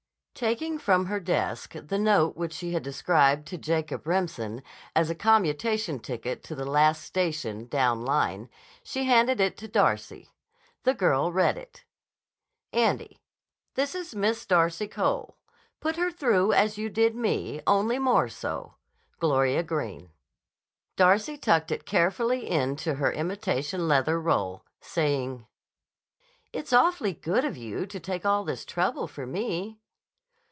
[0.33, 4.63] Taking from her desk the note which she had described to Jacob Remsen
[4.95, 8.49] as a commutation ticket to the last station, down line,
[8.81, 10.31] she handed it to Darcy.
[10.81, 11.83] The girl read it.
[12.73, 13.21] Andy:
[13.75, 15.37] This is Miss Darcy Cole.
[15.79, 18.73] Put her through as you did me, only more so.
[19.19, 20.09] Gloria Greene
[20.95, 25.45] Darcy tucked it carefully into her imitation leather roll, saying:
[26.51, 29.77] "It's awfully good of you to take all this trouble for me."